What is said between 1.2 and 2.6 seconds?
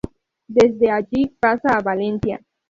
pasa a Valencia.